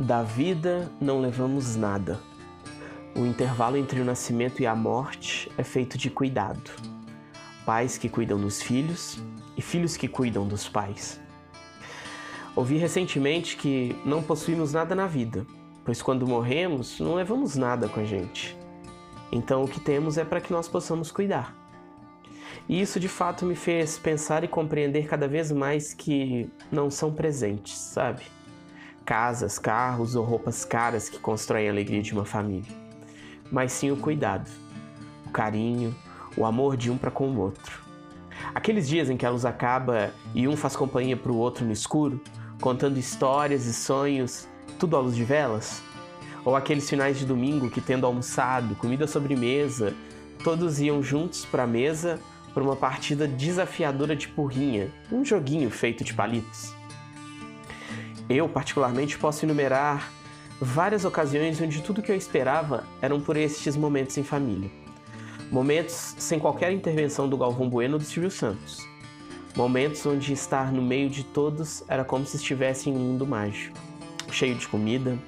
Da 0.00 0.22
vida 0.22 0.90
não 0.98 1.20
levamos 1.20 1.76
nada. 1.76 2.18
O 3.14 3.26
intervalo 3.26 3.76
entre 3.76 4.00
o 4.00 4.04
nascimento 4.04 4.62
e 4.62 4.66
a 4.66 4.74
morte 4.74 5.52
é 5.58 5.62
feito 5.62 5.98
de 5.98 6.08
cuidado. 6.08 6.70
Pais 7.66 7.98
que 7.98 8.08
cuidam 8.08 8.40
dos 8.40 8.62
filhos 8.62 9.22
e 9.58 9.60
filhos 9.60 9.98
que 9.98 10.08
cuidam 10.08 10.48
dos 10.48 10.66
pais. 10.66 11.20
Ouvi 12.56 12.78
recentemente 12.78 13.58
que 13.58 13.94
não 14.02 14.22
possuímos 14.22 14.72
nada 14.72 14.94
na 14.94 15.06
vida, 15.06 15.46
pois 15.84 16.00
quando 16.00 16.26
morremos 16.26 16.98
não 16.98 17.14
levamos 17.14 17.54
nada 17.54 17.86
com 17.86 18.00
a 18.00 18.04
gente. 18.04 18.56
Então 19.30 19.64
o 19.64 19.68
que 19.68 19.80
temos 19.80 20.16
é 20.16 20.24
para 20.24 20.40
que 20.40 20.50
nós 20.50 20.66
possamos 20.66 21.12
cuidar. 21.12 21.54
E 22.66 22.80
isso 22.80 22.98
de 22.98 23.08
fato 23.08 23.44
me 23.44 23.54
fez 23.54 23.98
pensar 23.98 24.44
e 24.44 24.48
compreender 24.48 25.06
cada 25.06 25.28
vez 25.28 25.52
mais 25.52 25.92
que 25.92 26.48
não 26.72 26.90
são 26.90 27.12
presentes, 27.12 27.76
sabe? 27.76 28.22
Casas, 29.10 29.58
carros 29.58 30.14
ou 30.14 30.24
roupas 30.24 30.64
caras 30.64 31.08
que 31.08 31.18
constroem 31.18 31.66
a 31.66 31.72
alegria 31.72 32.00
de 32.00 32.12
uma 32.12 32.24
família, 32.24 32.70
mas 33.50 33.72
sim 33.72 33.90
o 33.90 33.96
cuidado, 33.96 34.48
o 35.26 35.30
carinho, 35.30 35.92
o 36.36 36.46
amor 36.46 36.76
de 36.76 36.92
um 36.92 36.96
para 36.96 37.10
com 37.10 37.28
o 37.28 37.40
outro. 37.40 37.82
Aqueles 38.54 38.88
dias 38.88 39.10
em 39.10 39.16
que 39.16 39.26
a 39.26 39.30
luz 39.30 39.44
acaba 39.44 40.12
e 40.32 40.46
um 40.46 40.56
faz 40.56 40.76
companhia 40.76 41.16
para 41.16 41.32
o 41.32 41.36
outro 41.36 41.64
no 41.64 41.72
escuro, 41.72 42.20
contando 42.60 43.00
histórias 43.00 43.66
e 43.66 43.74
sonhos, 43.74 44.46
tudo 44.78 44.96
à 44.96 45.00
luz 45.00 45.16
de 45.16 45.24
velas? 45.24 45.82
Ou 46.44 46.54
aqueles 46.54 46.88
finais 46.88 47.18
de 47.18 47.26
domingo 47.26 47.68
que, 47.68 47.80
tendo 47.80 48.06
almoçado, 48.06 48.76
comida 48.76 49.08
sobremesa, 49.08 49.92
todos 50.44 50.78
iam 50.78 51.02
juntos 51.02 51.44
para 51.44 51.64
a 51.64 51.66
mesa 51.66 52.20
para 52.54 52.62
uma 52.62 52.76
partida 52.76 53.26
desafiadora 53.26 54.14
de 54.14 54.28
porrinha, 54.28 54.88
um 55.10 55.24
joguinho 55.24 55.68
feito 55.68 56.04
de 56.04 56.14
palitos? 56.14 56.78
Eu, 58.30 58.48
particularmente, 58.48 59.18
posso 59.18 59.44
enumerar 59.44 60.08
várias 60.60 61.04
ocasiões 61.04 61.60
onde 61.60 61.82
tudo 61.82 62.00
que 62.00 62.12
eu 62.12 62.16
esperava 62.16 62.84
eram 63.02 63.20
por 63.20 63.36
estes 63.36 63.74
momentos 63.74 64.16
em 64.16 64.22
família. 64.22 64.70
Momentos 65.50 66.14
sem 66.16 66.38
qualquer 66.38 66.70
intervenção 66.70 67.28
do 67.28 67.36
Galvão 67.36 67.68
Bueno 67.68 67.94
ou 67.94 67.98
do 67.98 68.04
Silvio 68.04 68.30
Santos. 68.30 68.86
Momentos 69.56 70.06
onde 70.06 70.32
estar 70.32 70.70
no 70.70 70.80
meio 70.80 71.10
de 71.10 71.24
todos 71.24 71.82
era 71.88 72.04
como 72.04 72.24
se 72.24 72.36
estivesse 72.36 72.88
em 72.88 72.92
um 72.94 73.00
mundo 73.00 73.26
mágico, 73.26 73.76
cheio 74.30 74.54
de 74.54 74.68
comida, 74.68 75.18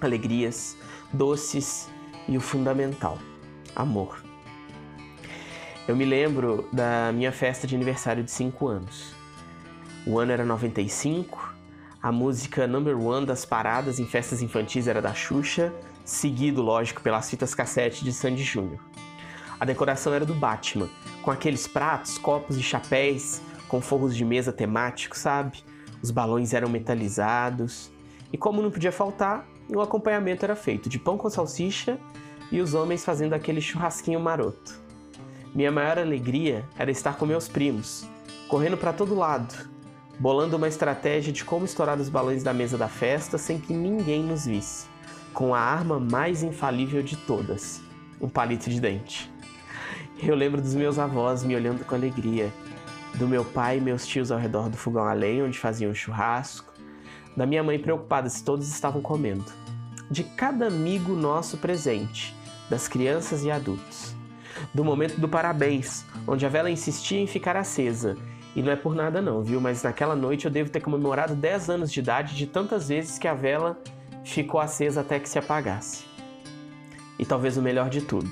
alegrias, 0.00 0.76
doces 1.12 1.88
e 2.26 2.36
o 2.36 2.40
fundamental, 2.40 3.16
amor. 3.76 4.24
Eu 5.86 5.94
me 5.94 6.04
lembro 6.04 6.68
da 6.72 7.12
minha 7.12 7.30
festa 7.30 7.64
de 7.64 7.76
aniversário 7.76 8.24
de 8.24 8.30
5 8.32 8.66
anos. 8.66 9.14
O 10.04 10.18
ano 10.18 10.32
era 10.32 10.44
95 10.44 11.59
a 12.02 12.10
música 12.10 12.66
number 12.66 12.98
one 12.98 13.26
das 13.26 13.44
paradas 13.44 13.98
em 13.98 14.06
festas 14.06 14.40
infantis 14.40 14.88
era 14.88 15.02
da 15.02 15.12
Xuxa, 15.12 15.72
seguido, 16.04 16.62
lógico, 16.62 17.02
pelas 17.02 17.28
fitas 17.28 17.54
cassete 17.54 18.02
de 18.02 18.12
Sandy 18.12 18.42
Júnior. 18.42 18.80
A 19.58 19.66
decoração 19.66 20.14
era 20.14 20.24
do 20.24 20.34
Batman, 20.34 20.88
com 21.22 21.30
aqueles 21.30 21.66
pratos, 21.66 22.16
copos 22.16 22.56
e 22.56 22.62
chapéus 22.62 23.42
com 23.68 23.80
forros 23.80 24.16
de 24.16 24.24
mesa 24.24 24.52
temáticos, 24.52 25.20
sabe? 25.20 25.62
Os 26.02 26.10
balões 26.10 26.52
eram 26.52 26.68
metalizados. 26.68 27.90
E 28.32 28.36
como 28.36 28.62
não 28.62 28.70
podia 28.70 28.90
faltar, 28.90 29.46
o 29.68 29.80
acompanhamento 29.80 30.44
era 30.44 30.56
feito 30.56 30.88
de 30.88 30.98
pão 30.98 31.16
com 31.16 31.30
salsicha 31.30 31.98
e 32.50 32.60
os 32.60 32.74
homens 32.74 33.04
fazendo 33.04 33.34
aquele 33.34 33.60
churrasquinho 33.60 34.18
maroto. 34.18 34.80
Minha 35.54 35.70
maior 35.70 35.98
alegria 35.98 36.64
era 36.76 36.90
estar 36.90 37.16
com 37.16 37.26
meus 37.26 37.46
primos, 37.46 38.08
correndo 38.48 38.76
para 38.76 38.92
todo 38.92 39.14
lado, 39.14 39.54
bolando 40.20 40.58
uma 40.58 40.68
estratégia 40.68 41.32
de 41.32 41.42
como 41.42 41.64
estourar 41.64 41.98
os 41.98 42.10
balões 42.10 42.42
da 42.42 42.52
mesa 42.52 42.76
da 42.76 42.88
festa 42.88 43.38
sem 43.38 43.58
que 43.58 43.72
ninguém 43.72 44.22
nos 44.22 44.44
visse, 44.44 44.86
com 45.32 45.54
a 45.54 45.58
arma 45.58 45.98
mais 45.98 46.42
infalível 46.42 47.02
de 47.02 47.16
todas, 47.16 47.80
um 48.20 48.28
palito 48.28 48.68
de 48.68 48.78
dente. 48.78 49.32
Eu 50.22 50.34
lembro 50.34 50.60
dos 50.60 50.74
meus 50.74 50.98
avós 50.98 51.42
me 51.42 51.56
olhando 51.56 51.86
com 51.86 51.94
alegria, 51.94 52.52
do 53.14 53.26
meu 53.26 53.42
pai 53.42 53.78
e 53.78 53.80
meus 53.80 54.06
tios 54.06 54.30
ao 54.30 54.38
redor 54.38 54.68
do 54.68 54.76
fogão 54.76 55.04
a 55.04 55.14
lenha 55.14 55.46
onde 55.46 55.58
faziam 55.58 55.94
churrasco, 55.94 56.70
da 57.34 57.46
minha 57.46 57.62
mãe 57.62 57.78
preocupada 57.78 58.28
se 58.28 58.44
todos 58.44 58.68
estavam 58.68 59.00
comendo, 59.00 59.50
de 60.10 60.22
cada 60.22 60.66
amigo 60.66 61.14
nosso 61.14 61.56
presente, 61.56 62.36
das 62.68 62.86
crianças 62.86 63.42
e 63.42 63.50
adultos, 63.50 64.14
do 64.74 64.84
momento 64.84 65.18
do 65.18 65.30
parabéns, 65.30 66.04
onde 66.26 66.44
a 66.44 66.48
vela 66.50 66.70
insistia 66.70 67.18
em 67.18 67.26
ficar 67.26 67.56
acesa 67.56 68.18
e 68.54 68.62
não 68.62 68.72
é 68.72 68.76
por 68.76 68.94
nada 68.94 69.22
não, 69.22 69.42
viu? 69.42 69.60
Mas 69.60 69.82
naquela 69.82 70.16
noite 70.16 70.44
eu 70.44 70.50
devo 70.50 70.70
ter 70.70 70.80
comemorado 70.80 71.34
10 71.34 71.70
anos 71.70 71.92
de 71.92 72.00
idade 72.00 72.34
de 72.34 72.46
tantas 72.46 72.88
vezes 72.88 73.18
que 73.18 73.28
a 73.28 73.34
vela 73.34 73.80
ficou 74.24 74.60
acesa 74.60 75.00
até 75.00 75.18
que 75.18 75.28
se 75.28 75.38
apagasse. 75.38 76.04
E 77.18 77.24
talvez 77.24 77.56
o 77.56 77.62
melhor 77.62 77.88
de 77.88 78.00
tudo, 78.00 78.30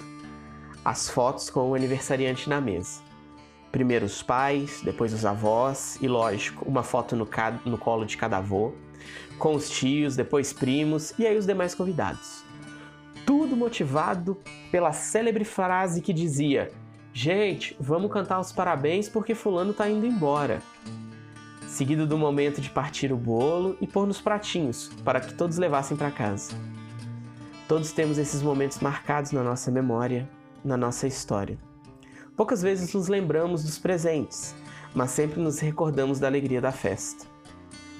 as 0.84 1.08
fotos 1.08 1.50
com 1.50 1.70
o 1.70 1.74
aniversariante 1.74 2.48
na 2.48 2.60
mesa. 2.60 3.00
Primeiro 3.70 4.06
os 4.06 4.22
pais, 4.22 4.80
depois 4.82 5.12
os 5.12 5.26
avós 5.26 5.98
e, 6.00 6.08
lógico, 6.08 6.64
uma 6.66 6.82
foto 6.82 7.14
no, 7.14 7.28
no 7.66 7.76
colo 7.76 8.06
de 8.06 8.16
cada 8.16 8.38
avô, 8.38 8.72
com 9.38 9.54
os 9.54 9.68
tios, 9.68 10.16
depois 10.16 10.52
primos 10.52 11.12
e 11.18 11.26
aí 11.26 11.36
os 11.36 11.46
demais 11.46 11.74
convidados. 11.74 12.42
Tudo 13.26 13.54
motivado 13.54 14.38
pela 14.72 14.92
célebre 14.92 15.44
frase 15.44 16.00
que 16.00 16.14
dizia: 16.14 16.72
Gente, 17.12 17.76
vamos 17.80 18.12
cantar 18.12 18.38
os 18.38 18.52
parabéns 18.52 19.08
porque 19.08 19.34
fulano 19.34 19.72
tá 19.72 19.88
indo 19.88 20.06
embora. 20.06 20.62
Seguido 21.66 22.06
do 22.06 22.16
momento 22.16 22.60
de 22.60 22.70
partir 22.70 23.12
o 23.12 23.16
bolo 23.16 23.76
e 23.80 23.86
pôr 23.86 24.06
nos 24.06 24.20
pratinhos 24.20 24.90
para 25.04 25.20
que 25.20 25.34
todos 25.34 25.58
levassem 25.58 25.96
para 25.96 26.10
casa. 26.10 26.52
Todos 27.66 27.92
temos 27.92 28.18
esses 28.18 28.40
momentos 28.40 28.78
marcados 28.78 29.32
na 29.32 29.42
nossa 29.42 29.70
memória, 29.70 30.28
na 30.64 30.76
nossa 30.76 31.06
história. 31.06 31.58
Poucas 32.36 32.62
vezes 32.62 32.94
nos 32.94 33.08
lembramos 33.08 33.64
dos 33.64 33.78
presentes, 33.78 34.54
mas 34.94 35.10
sempre 35.10 35.40
nos 35.40 35.58
recordamos 35.58 36.18
da 36.18 36.26
alegria 36.26 36.60
da 36.60 36.72
festa. 36.72 37.26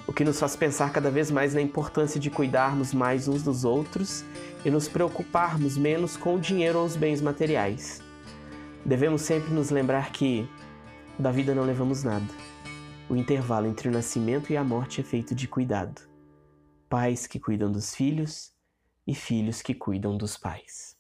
O 0.06 0.12
que 0.12 0.25
nos 0.25 0.40
faz 0.40 0.56
pensar 0.56 0.90
cada 0.90 1.10
vez 1.10 1.30
mais 1.30 1.52
na 1.52 1.60
importância 1.60 2.19
de 2.19 2.30
cuidarmos 2.30 2.94
mais 2.94 3.28
uns 3.28 3.42
dos 3.42 3.64
outros 3.64 4.25
e 4.64 4.70
nos 4.70 4.88
preocuparmos 4.88 5.76
menos 5.76 6.16
com 6.16 6.36
o 6.36 6.40
dinheiro 6.40 6.78
ou 6.78 6.86
os 6.86 6.96
bens 6.96 7.20
materiais. 7.20 8.07
Devemos 8.84 9.22
sempre 9.22 9.50
nos 9.50 9.70
lembrar 9.70 10.12
que 10.12 10.48
da 11.18 11.30
vida 11.30 11.54
não 11.54 11.64
levamos 11.64 12.02
nada. 12.02 12.26
O 13.08 13.16
intervalo 13.16 13.66
entre 13.66 13.88
o 13.88 13.92
nascimento 13.92 14.52
e 14.52 14.56
a 14.56 14.64
morte 14.64 15.00
é 15.00 15.04
feito 15.04 15.34
de 15.34 15.48
cuidado. 15.48 16.02
Pais 16.88 17.26
que 17.26 17.40
cuidam 17.40 17.70
dos 17.70 17.94
filhos 17.94 18.52
e 19.06 19.14
filhos 19.14 19.62
que 19.62 19.74
cuidam 19.74 20.16
dos 20.16 20.36
pais. 20.36 20.97